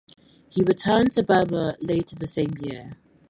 He 0.49 0.63
returned 0.63 1.11
to 1.11 1.21
Burma 1.21 1.75
later 1.79 2.15
the 2.15 2.25
same 2.25 2.55
year. 2.59 2.93